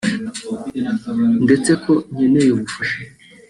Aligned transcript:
ndetse 1.43 1.71
ko 1.83 1.91
nkeneye 2.13 2.49
ubufasha 2.53 2.97